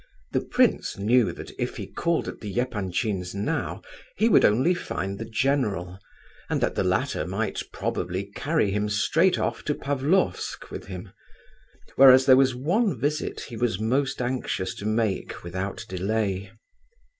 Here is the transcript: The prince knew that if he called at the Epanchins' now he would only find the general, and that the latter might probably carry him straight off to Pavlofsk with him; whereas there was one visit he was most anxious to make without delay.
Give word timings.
The 0.31 0.41
prince 0.41 0.97
knew 0.97 1.31
that 1.33 1.51
if 1.59 1.77
he 1.77 1.85
called 1.85 2.27
at 2.27 2.39
the 2.41 2.59
Epanchins' 2.59 3.35
now 3.35 3.83
he 4.17 4.29
would 4.29 4.43
only 4.43 4.73
find 4.73 5.19
the 5.19 5.29
general, 5.29 5.99
and 6.49 6.59
that 6.59 6.73
the 6.73 6.83
latter 6.83 7.27
might 7.27 7.61
probably 7.71 8.23
carry 8.35 8.71
him 8.71 8.89
straight 8.89 9.37
off 9.37 9.61
to 9.65 9.75
Pavlofsk 9.75 10.71
with 10.71 10.85
him; 10.87 11.11
whereas 11.97 12.25
there 12.25 12.35
was 12.35 12.55
one 12.55 12.99
visit 12.99 13.41
he 13.41 13.55
was 13.55 13.79
most 13.79 14.23
anxious 14.23 14.73
to 14.73 14.87
make 14.87 15.43
without 15.43 15.85
delay. 15.87 16.51